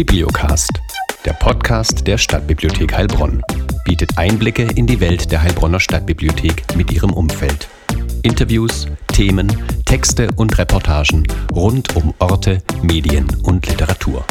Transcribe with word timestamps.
Bibliocast, 0.00 0.72
der 1.26 1.34
Podcast 1.34 2.06
der 2.06 2.16
Stadtbibliothek 2.16 2.94
Heilbronn, 2.94 3.42
bietet 3.84 4.16
Einblicke 4.16 4.62
in 4.62 4.86
die 4.86 4.98
Welt 4.98 5.30
der 5.30 5.42
Heilbronner 5.42 5.78
Stadtbibliothek 5.78 6.74
mit 6.74 6.90
ihrem 6.90 7.12
Umfeld. 7.12 7.68
Interviews, 8.22 8.86
Themen, 9.12 9.54
Texte 9.84 10.28
und 10.36 10.56
Reportagen 10.56 11.26
rund 11.52 11.94
um 11.96 12.14
Orte, 12.18 12.62
Medien 12.80 13.26
und 13.42 13.66
Literatur. 13.66 14.24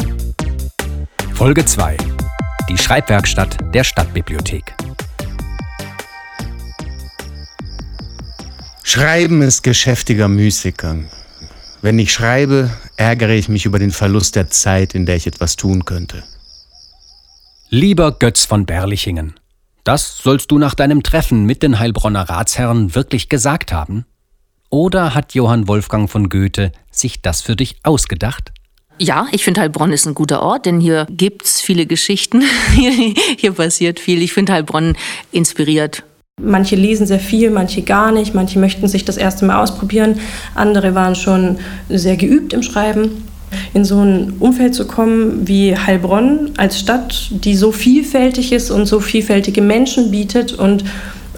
Folge 1.34 1.64
2. 1.64 1.96
Die 2.68 2.76
Schreibwerkstatt 2.76 3.56
der 3.72 3.84
Stadtbibliothek. 3.84 4.74
Schreiben 8.82 9.40
ist 9.40 9.62
geschäftiger 9.62 10.26
Müßiger. 10.26 10.96
Wenn 11.80 12.00
ich 12.00 12.12
schreibe, 12.12 12.70
ärgere 13.00 13.34
ich 13.34 13.48
mich 13.48 13.64
über 13.64 13.78
den 13.78 13.92
Verlust 13.92 14.36
der 14.36 14.50
Zeit, 14.50 14.94
in 14.94 15.06
der 15.06 15.16
ich 15.16 15.26
etwas 15.26 15.56
tun 15.56 15.86
könnte. 15.86 16.22
Lieber 17.70 18.12
Götz 18.12 18.44
von 18.44 18.66
Berlichingen, 18.66 19.40
das 19.84 20.18
sollst 20.18 20.50
du 20.50 20.58
nach 20.58 20.74
deinem 20.74 21.02
Treffen 21.02 21.46
mit 21.46 21.62
den 21.62 21.78
Heilbronner 21.78 22.28
Ratsherren 22.28 22.94
wirklich 22.94 23.30
gesagt 23.30 23.72
haben? 23.72 24.04
Oder 24.68 25.14
hat 25.14 25.34
Johann 25.34 25.66
Wolfgang 25.66 26.10
von 26.10 26.28
Goethe 26.28 26.72
sich 26.90 27.22
das 27.22 27.40
für 27.40 27.56
dich 27.56 27.78
ausgedacht? 27.84 28.52
Ja, 28.98 29.26
ich 29.32 29.44
finde 29.44 29.62
Heilbronn 29.62 29.92
ist 29.92 30.06
ein 30.06 30.14
guter 30.14 30.42
Ort, 30.42 30.66
denn 30.66 30.78
hier 30.78 31.06
gibt's 31.08 31.62
viele 31.62 31.86
Geschichten. 31.86 32.42
hier 33.38 33.52
passiert 33.52 33.98
viel. 33.98 34.20
Ich 34.20 34.34
finde 34.34 34.52
Heilbronn 34.52 34.94
inspiriert 35.32 36.04
Manche 36.42 36.76
lesen 36.76 37.06
sehr 37.06 37.20
viel, 37.20 37.50
manche 37.50 37.82
gar 37.82 38.12
nicht, 38.12 38.34
manche 38.34 38.58
möchten 38.58 38.88
sich 38.88 39.04
das 39.04 39.16
erste 39.16 39.44
Mal 39.44 39.62
ausprobieren, 39.62 40.18
andere 40.54 40.94
waren 40.94 41.14
schon 41.14 41.58
sehr 41.88 42.16
geübt 42.16 42.52
im 42.52 42.62
Schreiben. 42.62 43.24
In 43.74 43.84
so 43.84 44.00
ein 44.00 44.34
Umfeld 44.38 44.74
zu 44.74 44.86
kommen 44.86 45.46
wie 45.48 45.76
Heilbronn 45.76 46.52
als 46.56 46.78
Stadt, 46.78 47.30
die 47.30 47.56
so 47.56 47.72
vielfältig 47.72 48.52
ist 48.52 48.70
und 48.70 48.86
so 48.86 49.00
vielfältige 49.00 49.60
Menschen 49.60 50.12
bietet 50.12 50.52
und 50.52 50.84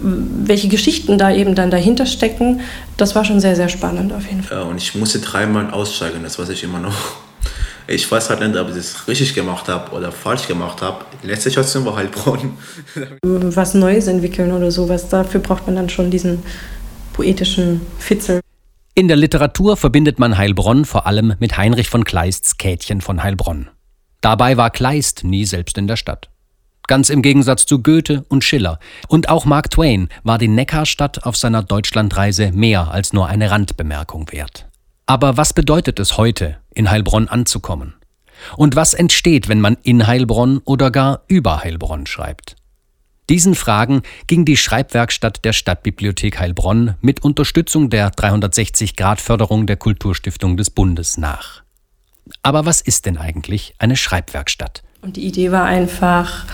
welche 0.03 0.69
Geschichten 0.69 1.17
da 1.17 1.33
eben 1.33 1.55
dann 1.55 1.71
dahinter 1.71 2.07
stecken, 2.07 2.61
das 2.97 3.15
war 3.15 3.25
schon 3.25 3.41
sehr, 3.41 3.57
sehr 3.57 3.69
spannend 3.69 4.13
auf 4.13 4.27
jeden 4.27 4.43
Fall. 4.43 4.59
Ja, 4.59 4.65
und 4.65 4.77
ich 4.77 4.95
musste 4.95 5.21
dreimal 5.21 5.71
aussteigen, 5.71 6.23
das 6.23 6.39
weiß 6.39 6.49
ich 6.51 6.65
immer 6.65 6.81
noch. 6.81 6.95
Ich 7.93 8.11
weiß 8.11 8.31
halt 8.31 8.41
nicht, 8.41 8.57
ob 8.57 8.71
ich 8.71 8.77
das 8.77 9.07
richtig 9.07 9.35
gemacht 9.35 9.69
habe 9.69 9.95
oder 9.95 10.11
falsch 10.11 10.49
gemacht 10.49 10.81
habe. 10.81 11.05
Die 11.23 11.27
letzte 11.27 11.51
Station 11.51 11.85
war 11.85 11.95
Heilbronn. 11.95 12.57
Was 13.23 13.75
Neues 13.75 14.07
entwickeln 14.07 14.51
oder 14.51 14.71
sowas, 14.71 15.11
dafür 15.11 15.41
braucht 15.41 15.67
man 15.67 15.77
dann 15.77 15.91
schon 15.91 16.11
diesen 16.11 16.43
poetischen 17.13 17.83
Fitzel. 17.99 18.41
In 18.95 19.09
der 19.09 19.19
Literatur 19.19 19.77
verbindet 19.77 20.19
man 20.19 20.39
Heilbronn 20.39 20.87
vor 20.87 21.07
allem 21.07 21.35
mit 21.39 21.59
Heinrich 21.59 21.91
von 21.91 22.05
Kleists 22.05 22.57
Käthchen 22.57 23.03
von 23.03 23.23
Heilbronn. 23.23 23.69
Dabei 24.23 24.57
war 24.57 24.71
Kleist 24.71 25.23
nie 25.23 25.45
selbst 25.45 25.77
in 25.77 25.87
der 25.87 25.97
Stadt. 25.97 26.31
Ganz 26.87 27.11
im 27.11 27.21
Gegensatz 27.21 27.67
zu 27.67 27.83
Goethe 27.83 28.25
und 28.29 28.43
Schiller. 28.43 28.79
Und 29.09 29.29
auch 29.29 29.45
Mark 29.45 29.71
Twain 29.71 30.09
war 30.25 30.39
die 30.39 30.49
Neckarstadt 30.49 31.25
auf 31.25 31.37
seiner 31.37 31.63
Deutschlandreise 31.63 32.53
mehr 32.53 32.91
als 32.91 33.13
nur 33.13 33.27
eine 33.27 33.51
Randbemerkung 33.51 34.33
wert. 34.33 34.72
Aber 35.13 35.37
was 35.37 35.53
bedeutet 35.53 36.01
es 36.01 36.17
heute, 36.17 36.57
in 36.73 36.91
Heilbronn 36.91 37.29
anzukommen? 37.29 37.93
Und 38.57 38.77
was 38.77 38.95
entsteht, 38.95 39.47
wenn 39.47 39.61
man 39.61 39.77
in 39.83 40.07
Heilbronn 40.07 40.63
oder 40.65 40.91
gar 40.91 41.21
über 41.29 41.63
Heilbronn 41.63 42.07
schreibt? 42.07 42.57
Diesen 43.29 43.55
Fragen 43.55 44.01
ging 44.27 44.47
die 44.47 44.57
Schreibwerkstatt 44.57 45.45
der 45.45 45.53
Stadtbibliothek 45.53 46.41
Heilbronn 46.41 46.95
mit 47.03 47.23
Unterstützung 47.23 47.91
der 47.91 48.11
360-Grad-Förderung 48.11 49.67
der 49.67 49.77
Kulturstiftung 49.77 50.57
des 50.57 50.71
Bundes 50.71 51.19
nach. 51.19 51.63
Aber 52.43 52.65
was 52.65 52.81
ist 52.81 53.05
denn 53.05 53.19
eigentlich 53.19 53.75
eine 53.77 53.97
Schreibwerkstatt? 53.97 54.83
Und 55.03 55.17
die 55.17 55.27
Idee 55.27 55.53
war 55.53 55.67
einfach, 55.67 56.47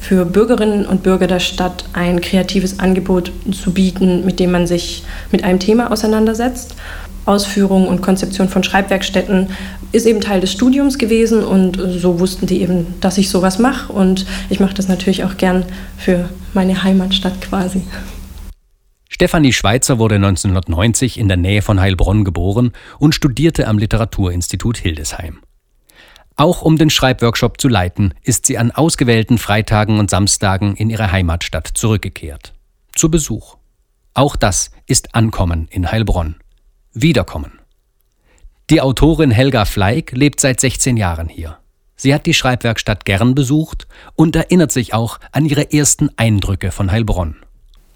für 0.00 0.24
Bürgerinnen 0.24 0.86
und 0.86 1.04
Bürger 1.04 1.28
der 1.28 1.38
Stadt 1.38 1.84
ein 1.92 2.20
kreatives 2.20 2.80
Angebot 2.80 3.30
zu 3.52 3.72
bieten, 3.72 4.24
mit 4.24 4.40
dem 4.40 4.50
man 4.50 4.66
sich 4.66 5.04
mit 5.30 5.44
einem 5.44 5.60
Thema 5.60 5.92
auseinandersetzt 5.92 6.74
Ausführung 7.26 7.88
und 7.88 8.00
Konzeption 8.00 8.48
von 8.48 8.62
Schreibwerkstätten 8.62 9.50
ist 9.92 10.06
eben 10.06 10.20
Teil 10.20 10.40
des 10.40 10.52
Studiums 10.52 10.98
gewesen 10.98 11.44
und 11.44 11.76
so 11.76 12.20
wussten 12.20 12.46
die 12.46 12.62
eben, 12.62 12.94
dass 13.00 13.18
ich 13.18 13.28
sowas 13.28 13.58
mache 13.58 13.92
und 13.92 14.26
ich 14.48 14.60
mache 14.60 14.74
das 14.74 14.88
natürlich 14.88 15.24
auch 15.24 15.36
gern 15.36 15.64
für 15.98 16.28
meine 16.54 16.82
Heimatstadt 16.82 17.40
quasi. 17.40 17.82
Stefanie 19.08 19.52
Schweitzer 19.52 19.98
wurde 19.98 20.16
1990 20.16 21.18
in 21.18 21.28
der 21.28 21.36
Nähe 21.36 21.62
von 21.62 21.80
Heilbronn 21.80 22.24
geboren 22.24 22.72
und 22.98 23.14
studierte 23.14 23.66
am 23.66 23.78
Literaturinstitut 23.78 24.76
Hildesheim. 24.76 25.38
Auch 26.36 26.60
um 26.60 26.76
den 26.76 26.90
Schreibworkshop 26.90 27.58
zu 27.60 27.68
leiten, 27.68 28.12
ist 28.22 28.44
sie 28.44 28.58
an 28.58 28.70
ausgewählten 28.70 29.38
Freitagen 29.38 29.98
und 29.98 30.10
Samstagen 30.10 30.76
in 30.76 30.90
ihre 30.90 31.10
Heimatstadt 31.10 31.70
zurückgekehrt. 31.72 32.52
Zu 32.94 33.10
Besuch. 33.10 33.56
Auch 34.12 34.36
das 34.36 34.70
ist 34.86 35.14
Ankommen 35.14 35.66
in 35.70 35.90
Heilbronn 35.90 36.36
wiederkommen. 36.96 37.60
Die 38.70 38.80
Autorin 38.80 39.30
Helga 39.30 39.64
Fleig 39.64 40.10
lebt 40.12 40.40
seit 40.40 40.60
16 40.60 40.96
Jahren 40.96 41.28
hier. 41.28 41.58
Sie 41.94 42.12
hat 42.12 42.26
die 42.26 42.34
Schreibwerkstatt 42.34 43.04
gern 43.04 43.34
besucht 43.34 43.86
und 44.16 44.34
erinnert 44.36 44.72
sich 44.72 44.92
auch 44.92 45.18
an 45.32 45.46
ihre 45.46 45.72
ersten 45.72 46.10
Eindrücke 46.16 46.72
von 46.72 46.90
Heilbronn. 46.90 47.36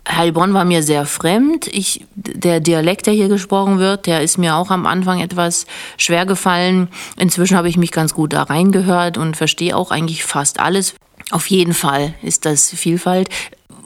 Heilbronn 0.09 0.55
war 0.55 0.65
mir 0.65 0.83
sehr 0.83 1.07
fremd. 1.07 1.67
Ich, 1.67 2.07
der 2.15 2.61
Dialekt, 2.61 3.07
der 3.07 3.15
hier 3.15 3.29
gesprochen 3.29 3.79
wird, 3.79 4.07
der 4.07 4.23
ist 4.23 4.39
mir 4.39 4.57
auch 4.57 4.71
am 4.71 4.87
Anfang 4.87 5.21
etwas 5.21 5.67
schwer 5.99 6.25
gefallen. 6.25 6.89
Inzwischen 7.17 7.57
habe 7.57 7.69
ich 7.69 7.77
mich 7.77 7.93
ganz 7.93 8.15
gut 8.15 8.33
da 8.33 8.45
reingehört 8.45 9.19
und 9.19 9.37
verstehe 9.37 9.77
auch 9.77 9.91
eigentlich 9.91 10.25
fast 10.25 10.61
alles. 10.61 10.95
Auf 11.31 11.47
jeden 11.49 11.75
Fall 11.75 12.15
ist 12.23 12.45
das 12.45 12.71
Vielfalt 12.71 13.29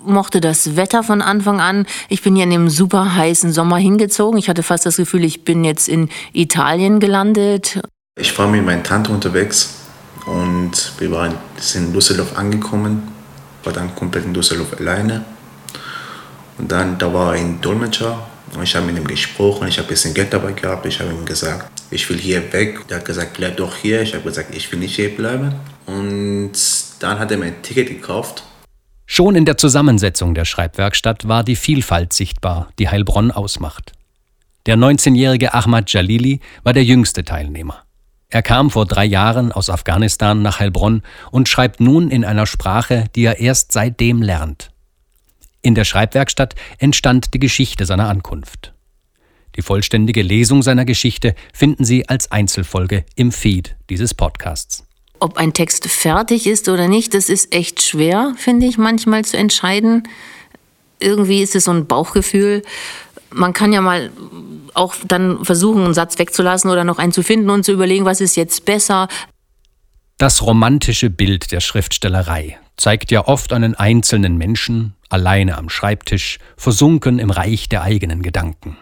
mochte 0.07 0.41
das 0.41 0.77
Wetter 0.77 1.03
von 1.03 1.23
Anfang 1.23 1.61
an. 1.61 1.87
Ich 2.09 2.23
bin 2.23 2.35
hier 2.37 2.45
in 2.45 2.51
dem 2.51 2.69
super 2.69 3.15
heißen 3.15 3.53
Sommer 3.53 3.77
hingezogen. 3.77 4.39
Ich 4.39 4.49
hatte 4.49 4.63
fast 4.63 4.87
das 4.87 4.97
Gefühl, 4.97 5.25
ich 5.25 5.45
bin 5.45 5.65
jetzt 5.65 5.89
in 5.89 6.09
Italien 6.33 7.01
gelandet. 7.01 7.81
Ich 8.19 8.37
war 8.39 8.47
mit 8.47 8.65
meiner 8.65 8.83
Tante 8.83 9.11
unterwegs 9.13 9.75
und 10.27 10.93
wir 10.99 11.11
waren, 11.11 11.35
sind 11.57 11.87
in 11.87 11.93
Düsseldorf 11.93 12.37
angekommen. 12.37 13.03
War 13.65 13.73
dann 13.73 13.95
komplett 13.95 14.25
in 14.25 14.35
Düsseldorf 14.35 14.79
alleine. 14.79 15.25
Und 16.59 16.71
dann, 16.71 16.99
da 16.99 17.13
war 17.13 17.33
ein 17.33 17.61
Dolmetscher 17.61 18.27
und 18.55 18.63
ich 18.63 18.77
habe 18.77 18.87
mit 18.87 18.97
ihm 18.97 19.07
gesprochen. 19.07 19.67
Ich 19.69 19.79
habe 19.79 19.89
ein 19.89 19.91
bisschen 19.91 20.15
Geld 20.15 20.33
dabei 20.33 20.53
gehabt. 20.53 20.87
Ich 20.87 21.01
habe 21.01 21.11
ihm 21.11 21.25
gesagt, 21.25 21.83
ich 21.91 22.09
will 22.09 22.19
hier 22.19 22.53
weg. 22.53 22.81
Er 22.89 22.99
hat 22.99 23.05
gesagt, 23.05 23.37
bleib 23.37 23.57
doch 23.57 23.75
hier. 23.75 24.03
Ich 24.03 24.15
habe 24.15 24.25
gesagt, 24.25 24.55
ich 24.55 24.71
will 24.71 24.79
nicht 24.79 24.95
hier 24.95 25.15
bleiben. 25.15 25.55
Und 25.87 26.53
dann 27.01 27.19
hat 27.19 27.31
er 27.31 27.39
mir 27.39 27.47
ein 27.47 27.63
Ticket 27.63 27.89
gekauft 27.89 28.45
Schon 29.07 29.37
in 29.37 29.45
der 29.45 29.59
Zusammensetzung 29.59 30.35
der 30.35 30.45
Schreibwerkstatt 30.45 31.29
war 31.29 31.45
die 31.45 31.57
Vielfalt 31.57 32.13
sichtbar, 32.13 32.69
die 32.79 32.89
Heilbronn 32.89 33.31
ausmacht. 33.31 33.93
Der 34.67 34.77
19-jährige 34.77 35.53
Ahmad 35.53 35.93
Jalili 35.93 36.41
war 36.63 36.73
der 36.73 36.85
jüngste 36.85 37.23
Teilnehmer. 37.25 37.83
Er 38.31 38.43
kam 38.43 38.71
vor 38.71 38.87
drei 38.87 39.05
Jahren 39.05 39.53
aus 39.53 39.69
Afghanistan 39.69 40.41
nach 40.41 40.59
Heilbronn 40.59 41.03
und 41.31 41.49
schreibt 41.49 41.81
nun 41.81 42.11
in 42.11 42.25
einer 42.25 42.47
Sprache, 42.47 43.05
die 43.15 43.25
er 43.25 43.39
erst 43.39 43.73
seitdem 43.73 44.23
lernt. 44.23 44.71
In 45.61 45.75
der 45.75 45.85
Schreibwerkstatt 45.85 46.55
entstand 46.79 47.35
die 47.35 47.39
Geschichte 47.39 47.85
seiner 47.87 48.09
Ankunft. 48.09 48.73
Die 49.57 49.63
vollständige 49.63 50.23
Lesung 50.23 50.63
seiner 50.63 50.85
Geschichte 50.85 51.35
finden 51.53 51.85
Sie 51.85 52.09
als 52.09 52.33
Einzelfolge 52.33 53.05
im 53.15 53.33
Feed 53.33 53.77
dieses 53.89 54.15
Podcasts 54.15 54.85
ob 55.25 55.39
ein 55.39 55.55
Text 55.55 55.89
fertig 55.89 56.47
ist 56.47 56.69
oder 56.69 56.87
nicht, 56.87 57.15
das 57.15 57.31
ist 57.31 57.55
echt 57.55 57.81
schwer, 57.81 58.35
finde 58.37 58.67
ich, 58.67 58.77
manchmal 58.77 59.25
zu 59.25 59.39
entscheiden. 59.39 60.07
Irgendwie 61.01 61.41
ist 61.41 61.57
es 61.57 61.65
so 61.65 61.71
ein 61.71 61.87
Bauchgefühl. 61.87 62.63
Man 63.33 63.55
kann 63.55 63.73
ja 63.73 63.81
mal 63.81 64.11
auch 64.75 64.95
dann 65.09 65.43
versuchen, 65.43 65.83
einen 65.83 65.95
Satz 65.95 66.19
wegzulassen 66.19 66.71
oder 66.71 66.85
noch 66.85 66.99
einen 66.99 67.13
zu 67.13 67.23
finden 67.23 67.49
und 67.49 67.65
zu 67.65 67.73
überlegen, 67.73 68.05
was 68.05 68.21
ist 68.21 68.37
jetzt 68.37 68.67
besser. 68.67 69.09
Das 70.19 70.43
romantische 70.43 71.09
Bild 71.09 71.53
der 71.53 71.61
Schriftstellerei 71.61 72.59
zeigt 72.77 73.11
ja 73.11 73.27
oft 73.27 73.55
einen 73.55 73.75
einzelnen 73.75 74.37
Menschen, 74.37 74.95
alleine 75.09 75.57
am 75.57 75.71
Schreibtisch, 75.71 76.39
versunken 76.59 77.19
im 77.19 77.31
Reich 77.31 77.71
der 77.71 77.81
eigenen 77.81 78.23
Gedanken. 78.23 78.77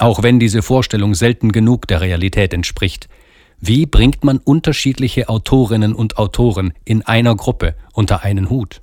Auch 0.00 0.24
wenn 0.24 0.40
diese 0.40 0.62
Vorstellung 0.62 1.14
selten 1.14 1.52
genug 1.52 1.86
der 1.86 2.00
Realität 2.00 2.52
entspricht, 2.52 3.08
wie 3.60 3.86
bringt 3.86 4.22
man 4.22 4.38
unterschiedliche 4.38 5.28
Autorinnen 5.28 5.94
und 5.94 6.18
Autoren 6.18 6.72
in 6.84 7.02
einer 7.02 7.34
Gruppe 7.34 7.74
unter 7.94 8.22
einen 8.22 8.50
Hut? 8.50 8.82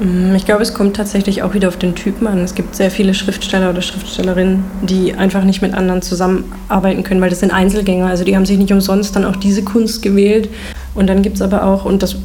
Mm, 0.00 0.34
ich 0.34 0.44
glaube, 0.44 0.62
es 0.62 0.74
kommt 0.74 0.96
tatsächlich 0.96 1.42
auch 1.42 1.54
wieder 1.54 1.68
auf 1.68 1.76
den 1.76 1.94
Typen 1.94 2.26
an. 2.26 2.38
Es 2.40 2.54
gibt 2.54 2.74
sehr 2.74 2.90
viele 2.90 3.14
Schriftsteller 3.14 3.70
oder 3.70 3.82
Schriftstellerinnen, 3.82 4.64
die 4.82 5.14
einfach 5.14 5.44
nicht 5.44 5.62
mit 5.62 5.74
anderen 5.74 6.02
zusammenarbeiten 6.02 7.02
können, 7.04 7.20
weil 7.20 7.30
das 7.30 7.40
sind 7.40 7.52
Einzelgänger. 7.52 8.06
Also 8.06 8.24
die 8.24 8.36
haben 8.36 8.46
sich 8.46 8.58
nicht 8.58 8.72
umsonst 8.72 9.16
dann 9.16 9.24
auch 9.24 9.36
diese 9.36 9.62
Kunst 9.62 10.02
gewählt. 10.02 10.48
Und 10.94 11.08
dann 11.08 11.22
gibt 11.22 11.36
es 11.36 11.42
aber 11.42 11.64
auch, 11.64 11.84
und 11.84 12.02
das, 12.02 12.16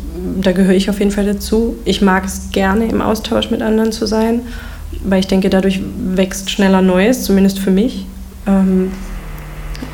da 0.42 0.52
gehöre 0.54 0.76
ich 0.76 0.90
auf 0.90 1.00
jeden 1.00 1.12
Fall 1.12 1.26
dazu, 1.26 1.76
ich 1.86 2.02
mag 2.02 2.26
es 2.26 2.50
gerne 2.52 2.86
im 2.86 3.02
Austausch 3.02 3.52
mit 3.52 3.62
anderen 3.62 3.92
zu 3.92 4.06
sein, 4.06 4.42
weil 5.04 5.20
ich 5.20 5.28
denke, 5.28 5.50
dadurch 5.50 5.82
wächst 6.16 6.50
schneller 6.50 6.82
Neues, 6.82 7.24
zumindest 7.24 7.60
für 7.60 7.72
mich. 7.72 8.06
Ähm, 8.48 8.92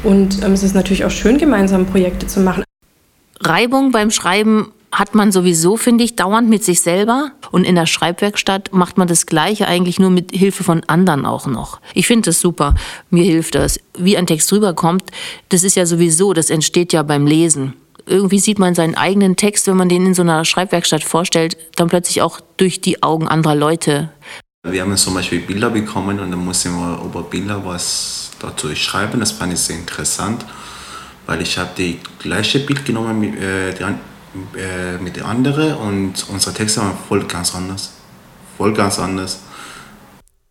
und 0.04 0.44
ähm, 0.44 0.54
es 0.54 0.63
ist 0.63 0.75
natürlich 0.75 1.06
auch 1.06 1.12
schön, 1.12 1.38
gemeinsam 1.38 1.86
Projekte 1.86 2.28
zu 2.28 2.39
machen. 2.39 2.63
Reibung 3.39 3.92
beim 3.92 4.12
Schreiben 4.12 4.72
hat 4.92 5.16
man 5.16 5.31
sowieso, 5.31 5.78
finde 5.78 6.04
ich, 6.04 6.16
dauernd 6.16 6.50
mit 6.50 6.63
sich 6.63 6.81
selber. 6.81 7.31
Und 7.51 7.66
in 7.66 7.75
der 7.75 7.86
Schreibwerkstatt 7.86 8.74
macht 8.74 8.98
man 8.98 9.07
das 9.07 9.25
Gleiche 9.25 9.68
eigentlich 9.68 10.00
nur 10.00 10.10
mit 10.10 10.31
Hilfe 10.31 10.63
von 10.63 10.84
anderen 10.88 11.25
auch 11.25 11.45
noch. 11.45 11.80
Ich 11.94 12.07
finde 12.07 12.30
das 12.30 12.39
super. 12.39 12.74
Mir 13.10 13.24
hilft 13.24 13.56
das. 13.56 13.80
Wie 13.98 14.18
ein 14.18 14.28
Text 14.28 14.51
rüberkommt, 14.51 15.04
das 15.50 15.63
ist 15.63 15.75
ja 15.75 15.86
sowieso, 15.86 16.34
das 16.34 16.50
entsteht 16.50 16.94
ja 16.94 17.04
beim 17.04 17.28
Lesen. 17.28 17.74
Irgendwie 18.06 18.39
sieht 18.39 18.57
man 18.57 18.74
seinen 18.74 18.95
eigenen 18.95 19.36
Text, 19.36 19.68
wenn 19.68 19.78
man 19.78 19.89
den 19.89 20.06
in 20.06 20.13
so 20.13 20.22
einer 20.22 20.45
Schreibwerkstatt 20.45 21.04
vorstellt, 21.04 21.57
dann 21.75 21.89
plötzlich 21.89 22.22
auch 22.22 22.39
durch 22.56 22.80
die 22.80 23.04
Augen 23.04 23.28
anderer 23.28 23.56
Leute. 23.56 24.10
Wir 24.63 24.81
haben 24.81 24.98
zum 24.98 25.13
Beispiel 25.13 25.39
Bilder 25.39 25.69
bekommen 25.69 26.19
und 26.19 26.31
dann 26.31 26.44
mussten 26.44 26.71
wir 26.71 27.01
über 27.04 27.24
Bilder 27.24 27.63
was 27.65 28.31
dazu 28.39 28.74
schreiben. 28.75 29.19
Das 29.19 29.31
fand 29.31 29.54
ich 29.54 29.59
sehr 29.59 29.77
interessant, 29.77 30.45
weil 31.25 31.42
ich 31.42 31.57
habe 31.57 31.69
die 31.77 32.00
gleiche 32.19 32.59
Bild 32.59 32.86
genommen, 32.86 33.24
äh, 33.38 33.74
die 33.74 33.83
äh, 33.83 34.98
mit 35.01 35.15
der 35.15 35.25
anderen 35.25 35.75
und 35.75 36.25
unsere 36.30 36.54
Texte 36.54 36.81
waren 36.81 36.98
voll 37.07 37.24
ganz 37.25 37.56
anders. 37.56 37.94
Voll 38.57 38.74
ganz 38.74 39.00
anders. 39.00 39.39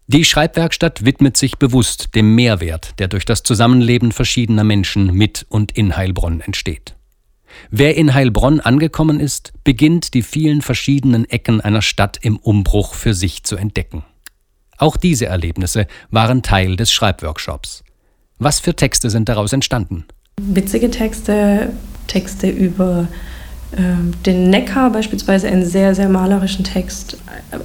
Die 0.08 0.24
Schreibwerkstatt 0.24 1.04
widmet 1.04 1.36
sich 1.36 1.58
bewusst 1.58 2.14
dem 2.14 2.34
Mehrwert, 2.34 2.98
der 2.98 3.08
durch 3.08 3.24
das 3.24 3.42
Zusammenleben 3.42 4.12
verschiedener 4.12 4.64
Menschen 4.64 5.12
mit 5.12 5.44
und 5.48 5.72
in 5.72 5.96
Heilbronn 5.96 6.40
entsteht. 6.40 6.94
Wer 7.70 7.96
in 7.96 8.14
Heilbronn 8.14 8.60
angekommen 8.60 9.20
ist, 9.20 9.52
beginnt 9.64 10.14
die 10.14 10.22
vielen 10.22 10.62
verschiedenen 10.62 11.28
Ecken 11.28 11.60
einer 11.60 11.82
Stadt 11.82 12.18
im 12.22 12.36
Umbruch 12.36 12.94
für 12.94 13.14
sich 13.14 13.42
zu 13.42 13.56
entdecken. 13.56 14.04
Auch 14.78 14.96
diese 14.96 15.26
Erlebnisse 15.26 15.86
waren 16.10 16.42
Teil 16.42 16.76
des 16.76 16.92
Schreibworkshops. 16.92 17.82
Was 18.38 18.60
für 18.60 18.74
Texte 18.74 19.10
sind 19.10 19.28
daraus 19.28 19.52
entstanden? 19.52 20.04
Witzige 20.40 20.90
Texte, 20.90 21.72
Texte 22.06 22.50
über 22.50 23.08
ähm, 23.76 24.12
den 24.24 24.48
Neckar 24.50 24.90
beispielsweise 24.90 25.48
einen 25.48 25.64
sehr, 25.64 25.94
sehr 25.94 26.08
malerischen 26.08 26.64
Text. 26.64 27.16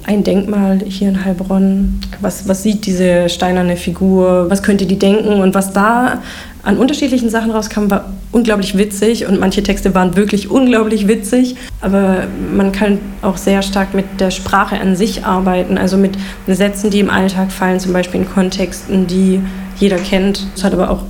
Ein 0.04 0.24
Denkmal 0.24 0.80
hier 0.84 1.08
in 1.08 1.24
Heilbronn. 1.24 2.00
Was, 2.20 2.48
was 2.48 2.62
sieht 2.62 2.86
diese 2.86 3.28
steinerne 3.28 3.76
Figur? 3.76 4.50
Was 4.50 4.62
könnte 4.62 4.86
die 4.86 4.98
denken? 4.98 5.40
Und 5.40 5.54
was 5.54 5.72
da 5.72 6.22
an 6.62 6.78
unterschiedlichen 6.78 7.28
Sachen 7.28 7.50
rauskam, 7.50 7.90
war 7.90 8.12
unglaublich 8.30 8.76
witzig. 8.78 9.26
Und 9.26 9.40
manche 9.40 9.62
Texte 9.62 9.94
waren 9.94 10.16
wirklich 10.16 10.50
unglaublich 10.50 11.08
witzig. 11.08 11.56
Aber 11.80 12.28
man 12.54 12.72
kann 12.72 12.98
auch 13.20 13.36
sehr 13.36 13.62
stark 13.62 13.94
mit 13.94 14.20
der 14.20 14.30
Sprache 14.30 14.80
an 14.80 14.94
sich 14.96 15.24
arbeiten. 15.24 15.76
Also 15.78 15.96
mit 15.96 16.16
Sätzen, 16.46 16.90
die 16.90 17.00
im 17.00 17.10
Alltag 17.10 17.50
fallen, 17.50 17.80
zum 17.80 17.92
Beispiel 17.92 18.20
in 18.20 18.28
Kontexten, 18.28 19.06
die 19.06 19.40
jeder 19.78 19.98
kennt. 19.98 20.46
Das 20.54 20.64
hat 20.64 20.72
aber 20.72 20.90
auch 20.90 21.02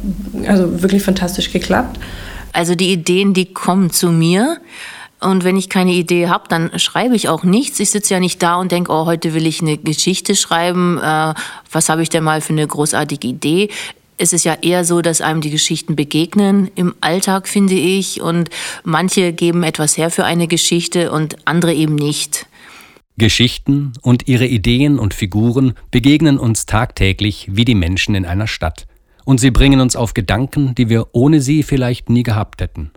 also 0.46 0.82
wirklich 0.82 1.02
fantastisch 1.02 1.52
geklappt. 1.52 1.99
Also 2.52 2.75
die 2.75 2.93
Ideen, 2.93 3.34
die 3.34 3.52
kommen 3.52 3.90
zu 3.90 4.10
mir. 4.10 4.58
Und 5.20 5.44
wenn 5.44 5.56
ich 5.56 5.69
keine 5.69 5.93
Idee 5.93 6.28
habe, 6.28 6.44
dann 6.49 6.76
schreibe 6.78 7.14
ich 7.14 7.28
auch 7.28 7.44
nichts. 7.44 7.78
Ich 7.78 7.90
sitze 7.90 8.14
ja 8.14 8.20
nicht 8.20 8.43
da 8.43 8.56
und 8.56 8.72
denke, 8.72 8.90
oh, 8.90 9.06
heute 9.06 9.34
will 9.34 9.46
ich 9.46 9.60
eine 9.60 9.78
Geschichte 9.78 10.34
schreiben. 10.34 10.99
Äh, 10.99 11.34
was 11.70 11.88
habe 11.88 12.02
ich 12.02 12.08
denn 12.08 12.25
mal 12.25 12.40
für 12.40 12.52
eine 12.52 12.66
großartige 12.66 13.28
Idee? 13.28 13.69
Es 14.22 14.32
ist 14.32 14.44
ja 14.44 14.54
eher 14.62 14.84
so, 14.84 15.02
dass 15.02 15.20
einem 15.20 15.40
die 15.40 15.50
Geschichten 15.50 15.96
begegnen 15.96 16.70
im 16.76 16.94
Alltag, 17.00 17.48
finde 17.48 17.74
ich. 17.74 18.20
Und 18.20 18.50
manche 18.84 19.32
geben 19.32 19.64
etwas 19.64 19.96
her 19.96 20.10
für 20.10 20.24
eine 20.24 20.46
Geschichte 20.46 21.10
und 21.10 21.38
andere 21.44 21.74
eben 21.74 21.96
nicht. 21.96 22.46
Geschichten 23.16 23.94
und 24.00 24.28
ihre 24.28 24.46
Ideen 24.46 25.00
und 25.00 25.12
Figuren 25.12 25.74
begegnen 25.90 26.38
uns 26.38 26.66
tagtäglich 26.66 27.48
wie 27.50 27.64
die 27.64 27.74
Menschen 27.74 28.14
in 28.14 28.24
einer 28.24 28.46
Stadt 28.46 28.86
und 29.24 29.40
sie 29.40 29.50
bringen 29.50 29.80
uns 29.80 29.96
auf 29.96 30.14
Gedanken, 30.14 30.76
die 30.76 30.88
wir 30.88 31.08
ohne 31.10 31.40
sie 31.40 31.64
vielleicht 31.64 32.08
nie 32.08 32.22
gehabt 32.22 32.60
hätten. 32.60 32.92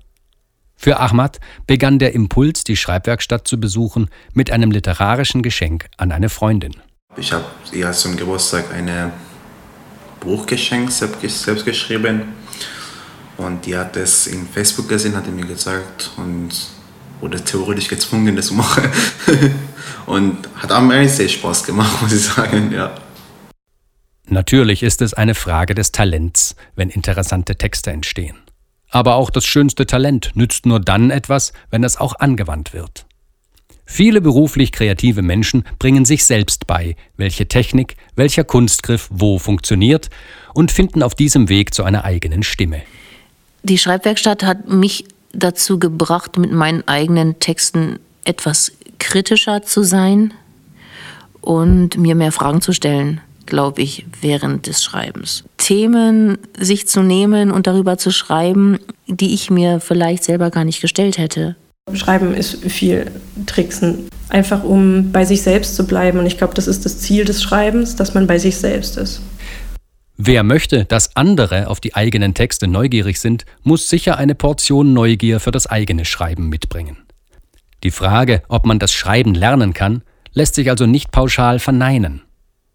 Für 0.76 1.00
Ahmad 1.00 1.40
begann 1.66 1.98
der 1.98 2.14
Impuls, 2.14 2.64
die 2.64 2.78
Schreibwerkstatt 2.78 3.48
zu 3.48 3.60
besuchen, 3.60 4.10
mit 4.34 4.52
einem 4.52 4.70
literarischen 4.70 5.42
Geschenk 5.42 5.88
an 5.98 6.12
eine 6.12 6.30
Freundin. 6.30 6.76
Ich 7.18 7.34
habe 7.34 7.46
ihr 7.72 7.92
zum 7.94 8.16
Geburtstag 8.16 8.72
ein 8.72 9.12
Buch 10.26 10.46
geschenkt, 10.46 10.92
selbst 10.92 11.66
geschrieben. 11.66 12.34
Und 13.38 13.66
die 13.66 13.78
hat 13.78 13.96
es 13.96 14.28
in 14.28 14.48
Facebook 14.48 14.90
gesehen, 14.90 15.16
hat 15.16 15.28
mir 15.28 15.46
gesagt 15.46 16.12
und 16.18 16.50
wurde 17.22 17.44
theoretisch 17.44 17.88
gezwungen, 17.88 18.36
das 18.36 18.48
zu 18.48 18.54
machen. 18.54 18.90
und 20.06 20.50
hat 20.56 20.72
am 20.72 20.92
Ende 20.92 21.10
sehr 21.10 21.30
Spaß 21.30 21.66
gemacht, 21.66 21.92
muss 22.02 22.12
ich 22.12 22.24
sagen, 22.24 22.72
ja. 22.72 22.96
Natürlich 24.28 24.84
ist 24.84 25.02
es 25.02 25.14
eine 25.14 25.36
Frage 25.36 25.76
des 25.76 25.92
Talents, 25.92 26.56
wenn 26.76 26.90
interessante 26.90 27.56
Texte 27.58 27.92
entstehen. 27.92 28.38
Aber 28.90 29.16
auch 29.16 29.30
das 29.30 29.46
schönste 29.46 29.86
Talent 29.86 30.32
nützt 30.36 30.66
nur 30.66 30.80
dann 30.80 31.12
etwas, 31.12 31.54
wenn 31.70 31.84
es 31.84 31.98
auch 31.98 32.16
angewandt 32.20 32.74
wird. 32.74 33.06
Viele 33.86 34.22
beruflich 34.22 34.72
kreative 34.72 35.22
Menschen 35.22 35.64
bringen 35.80 36.06
sich 36.06 36.26
selbst 36.26 36.68
bei, 36.68 36.96
welche 37.18 37.48
Technik, 37.48 37.96
welcher 38.16 38.44
Kunstgriff 38.44 39.08
wo 39.12 39.40
funktioniert 39.40 40.10
und 40.54 40.72
finden 40.72 41.04
auf 41.04 41.16
diesem 41.16 41.50
Weg 41.50 41.74
zu 41.74 41.84
einer 41.84 42.04
eigenen 42.04 42.44
Stimme. 42.44 42.82
Die 43.64 43.78
Schreibwerkstatt 43.78 44.44
hat 44.44 44.68
mich 44.68 45.06
dazu 45.34 45.80
gebracht, 45.80 46.38
mit 46.38 46.52
meinen 46.52 46.88
eigenen 46.88 47.40
Texten 47.40 48.00
etwas 48.24 48.72
kritischer 49.00 49.62
zu 49.64 49.84
sein 49.84 50.34
und 51.42 51.98
mir 51.98 52.16
mehr 52.16 52.32
Fragen 52.32 52.62
zu 52.62 52.74
stellen 52.74 53.22
glaube 53.46 53.82
ich, 53.82 54.06
während 54.22 54.68
des 54.68 54.84
Schreibens. 54.84 55.44
Themen 55.58 56.38
sich 56.58 56.88
zu 56.88 57.02
nehmen 57.02 57.52
und 57.52 57.68
darüber 57.68 57.98
zu 57.98 58.12
schreiben, 58.12 58.80
die 59.08 59.34
ich 59.34 59.50
mir 59.50 59.80
vielleicht 59.80 60.24
selber 60.24 60.50
gar 60.50 60.64
nicht 60.64 60.82
gestellt 60.82 61.18
hätte. 61.18 61.56
Schreiben 61.94 62.34
ist 62.34 62.64
viel 62.72 63.12
Tricksen, 63.46 64.10
einfach 64.30 64.64
um 64.64 65.12
bei 65.12 65.24
sich 65.24 65.42
selbst 65.44 65.76
zu 65.76 65.86
bleiben. 65.86 66.20
Und 66.20 66.26
ich 66.26 66.38
glaube, 66.38 66.54
das 66.54 66.68
ist 66.68 66.84
das 66.86 67.00
Ziel 67.00 67.26
des 67.26 67.44
Schreibens, 67.44 67.96
dass 67.96 68.14
man 68.14 68.28
bei 68.28 68.40
sich 68.40 68.58
selbst 68.58 68.98
ist. 68.98 69.22
Wer 70.18 70.44
möchte, 70.44 70.86
dass 70.86 71.16
andere 71.16 71.68
auf 71.68 71.80
die 71.80 71.94
eigenen 71.94 72.34
Texte 72.34 72.68
neugierig 72.68 73.20
sind, 73.20 73.46
muss 73.64 73.90
sicher 73.90 74.18
eine 74.18 74.34
Portion 74.34 74.94
Neugier 74.94 75.40
für 75.40 75.52
das 75.52 75.68
eigene 75.68 76.06
Schreiben 76.06 76.50
mitbringen. 76.50 76.98
Die 77.84 77.92
Frage, 77.92 78.42
ob 78.48 78.66
man 78.66 78.80
das 78.80 78.94
Schreiben 78.94 79.36
lernen 79.36 79.74
kann, 79.74 80.02
lässt 80.34 80.56
sich 80.56 80.70
also 80.70 80.86
nicht 80.86 81.12
pauschal 81.12 81.60
verneinen. 81.60 82.22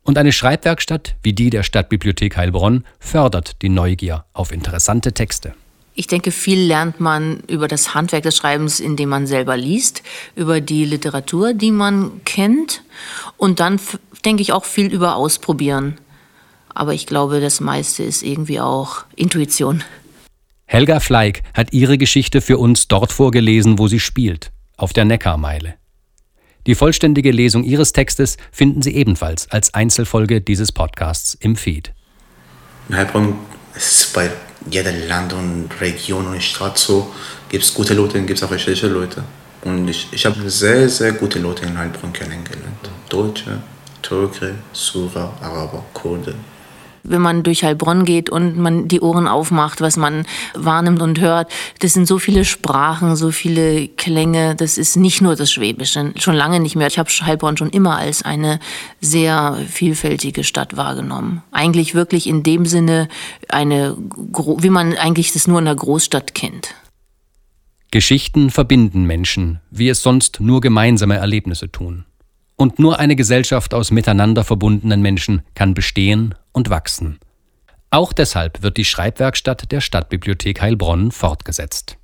Und 0.03 0.19
eine 0.19 0.33
Schreibwerkstatt 0.33 1.17
wie 1.23 1.33
die 1.33 1.51
der 1.51 1.63
Stadtbibliothek 1.63 2.37
Heilbronn 2.37 2.85
fördert 3.01 3.63
die 3.63 3.69
Neugier 3.71 4.25
auf 4.33 4.53
interessante 4.53 5.13
Texte. 5.13 5.55
Ich 5.95 6.07
denke, 6.07 6.31
viel 6.31 6.61
lernt 6.61 7.01
man 7.01 7.41
über 7.49 7.69
das 7.69 7.95
Handwerk 7.95 8.23
des 8.23 8.37
Schreibens, 8.37 8.81
indem 8.81 9.09
man 9.09 9.27
selber 9.27 9.57
liest, 9.57 10.03
über 10.37 10.61
die 10.61 10.85
Literatur, 10.85 11.53
die 11.53 11.73
man 11.73 12.25
kennt 12.25 12.83
und 13.37 13.61
dann 13.61 13.81
denke 14.25 14.43
ich 14.43 14.53
auch 14.53 14.65
viel 14.65 14.93
über 14.93 15.17
Ausprobieren. 15.17 15.99
Aber 16.73 16.95
ich 16.95 17.07
glaube, 17.07 17.41
das 17.41 17.61
meiste 17.61 18.03
ist 18.05 18.23
irgendwie 18.23 18.61
auch 18.61 19.05
Intuition. 19.17 19.83
Helga 20.67 21.01
Fleig 21.01 21.43
hat 21.53 21.73
ihre 21.73 21.99
Geschichte 21.99 22.41
für 22.41 22.59
uns 22.59 22.87
dort 22.87 23.13
vorgelesen, 23.13 23.79
wo 23.79 23.89
sie 23.89 23.99
spielt, 23.99 24.53
auf 24.77 24.93
der 24.93 25.05
Neckarmeile. 25.05 25.75
Die 26.67 26.75
vollständige 26.75 27.33
Lesung 27.33 27.65
Ihres 27.65 27.93
Textes 27.93 28.37
finden 28.53 28.83
Sie 28.83 28.95
ebenfalls 28.95 29.51
als 29.51 29.73
Einzelfolge 29.73 30.41
dieses 30.41 30.73
Podcasts 30.73 31.35
im 31.35 31.57
Feed. 31.57 31.93
In 32.89 32.97
Heilbronn 32.97 33.35
ist 33.75 34.05
es 34.05 34.13
bei 34.13 34.31
jedem 34.69 35.09
Land 35.09 35.33
und 35.33 35.69
Region 35.81 36.27
und 36.27 36.43
Stadt 36.43 36.79
so, 36.79 37.13
gibt 37.49 37.65
es 37.65 37.75
gute 37.75 37.95
Leute 37.95 38.19
und 38.19 38.27
gibt 38.27 38.41
es 38.41 38.43
auch 38.43 38.59
schlechte 38.59 38.89
Leute. 38.89 39.23
Und 39.63 39.89
ich, 39.89 40.09
ich 40.13 40.25
habe 40.27 40.49
sehr, 40.49 40.89
sehr 40.89 41.13
gute 41.13 41.39
Leute 41.39 41.67
in 41.67 41.77
Heilbronn 41.77 42.13
kennengelernt. 42.13 42.91
Deutsche, 43.09 43.59
Türke, 44.03 44.55
Syrer, 44.73 45.33
Araber, 45.41 45.85
Kurden 45.93 46.60
wenn 47.03 47.21
man 47.21 47.43
durch 47.43 47.65
Heilbronn 47.65 48.05
geht 48.05 48.31
und 48.31 48.59
man 48.59 48.89
die 48.89 49.01
Ohren 49.01 49.27
aufmacht, 49.27 49.81
was 49.81 49.97
man 49.97 50.27
wahrnimmt 50.55 51.03
und 51.03 51.21
hört. 51.21 51.51
Das 51.81 51.93
sind 51.93 52.07
so 52.07 52.19
viele 52.19 52.45
Sprachen, 52.45 53.17
so 53.17 53.31
viele 53.31 53.89
Klänge. 53.89 54.55
Das 54.55 54.79
ist 54.79 54.97
nicht 54.97 55.21
nur 55.21 55.37
das 55.37 55.53
Schwäbische, 55.53 56.13
schon 56.17 56.35
lange 56.35 56.61
nicht 56.61 56.77
mehr. 56.77 56.87
Ich 56.87 56.99
habe 56.99 57.11
Heilbronn 57.11 57.57
schon 57.57 57.71
immer 57.71 57.97
als 57.97 58.23
eine 58.23 58.61
sehr 59.01 59.59
vielfältige 59.69 60.45
Stadt 60.45 60.77
wahrgenommen. 60.77 61.43
Eigentlich 61.53 61.95
wirklich 61.95 62.27
in 62.27 62.43
dem 62.43 62.67
Sinne 62.67 63.09
eine, 63.49 63.97
wie 63.99 64.71
man 64.71 64.97
eigentlich 64.97 65.33
das 65.33 65.47
nur 65.47 65.59
in 65.59 65.67
einer 65.67 65.77
Großstadt 65.77 66.35
kennt. 66.35 66.75
Geschichten 67.91 68.51
verbinden 68.51 69.05
Menschen, 69.05 69.61
wie 69.71 69.89
es 69.89 70.03
sonst 70.03 70.41
nur 70.41 70.61
gemeinsame 70.61 71.17
Erlebnisse 71.17 71.73
tun. 71.73 72.05
Und 72.55 72.79
nur 72.79 73.01
eine 73.01 73.17
Gesellschaft 73.17 73.75
aus 73.75 73.91
miteinander 73.91 74.45
verbundenen 74.45 75.03
Menschen 75.03 75.43
kann 75.55 75.75
bestehen 75.75 76.35
und 76.53 76.71
wachsen. 76.71 77.19
Auch 77.91 78.13
deshalb 78.13 78.63
wird 78.63 78.77
die 78.77 78.85
Schreibwerkstatt 78.85 79.73
der 79.73 79.81
Stadtbibliothek 79.81 80.61
Heilbronn 80.61 81.11
fortgesetzt. 81.11 81.97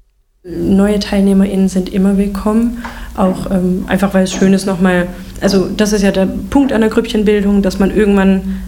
Neue 0.48 1.00
TeilnehmerInnen 1.00 1.68
sind 1.68 1.88
immer 1.88 2.18
willkommen, 2.18 2.84
auch 3.16 3.50
ähm, 3.50 3.84
einfach 3.88 4.14
weil 4.14 4.24
es 4.24 4.32
schön 4.32 4.52
ist 4.52 4.64
nochmal, 4.64 5.08
also 5.40 5.68
das 5.68 5.92
ist 5.92 6.02
ja 6.02 6.12
der 6.12 6.26
Punkt 6.26 6.72
einer 6.72 6.88
Grüppchenbildung, 6.88 7.62
dass 7.62 7.80
man 7.80 7.90
irgendwann 7.90 8.60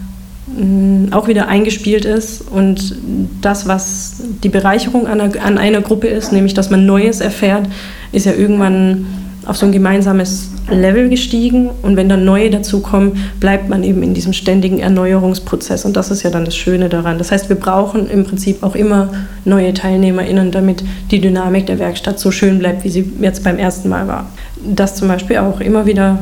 mm, 0.47 1.13
auch 1.13 1.29
wieder 1.29 1.47
eingespielt 1.47 2.03
ist 2.03 2.41
und 2.41 2.95
das, 3.41 3.65
was 3.65 4.21
die 4.43 4.49
Bereicherung 4.49 5.07
an 5.07 5.21
einer, 5.21 5.41
an 5.41 5.57
einer 5.57 5.79
Gruppe 5.79 6.07
ist, 6.07 6.33
nämlich 6.33 6.53
dass 6.53 6.69
man 6.69 6.85
Neues 6.85 7.21
erfährt, 7.21 7.69
ist 8.11 8.25
ja 8.25 8.33
irgendwann 8.33 9.05
auf 9.49 9.57
so 9.57 9.65
ein 9.65 9.71
gemeinsames 9.71 10.51
Level 10.69 11.09
gestiegen 11.09 11.71
und 11.81 11.97
wenn 11.97 12.07
dann 12.07 12.23
neue 12.23 12.51
dazukommen, 12.51 13.13
bleibt 13.39 13.67
man 13.67 13.83
eben 13.83 14.03
in 14.03 14.13
diesem 14.13 14.31
ständigen 14.31 14.79
Erneuerungsprozess 14.79 15.85
und 15.85 15.97
das 15.97 16.11
ist 16.11 16.21
ja 16.21 16.29
dann 16.29 16.45
das 16.45 16.55
Schöne 16.55 16.87
daran. 16.87 17.17
Das 17.17 17.31
heißt, 17.31 17.49
wir 17.49 17.55
brauchen 17.55 18.07
im 18.11 18.25
Prinzip 18.25 18.61
auch 18.61 18.75
immer 18.75 19.09
neue 19.45 19.73
TeilnehmerInnen, 19.73 20.51
damit 20.51 20.83
die 21.09 21.19
Dynamik 21.19 21.65
der 21.65 21.79
Werkstatt 21.79 22.19
so 22.19 22.29
schön 22.29 22.59
bleibt, 22.59 22.83
wie 22.83 22.89
sie 22.89 23.11
jetzt 23.21 23.43
beim 23.43 23.57
ersten 23.57 23.89
Mal 23.89 24.07
war. 24.07 24.29
Das 24.63 24.95
zum 24.95 25.07
Beispiel 25.07 25.37
auch 25.37 25.59
immer 25.59 25.87
wieder 25.87 26.19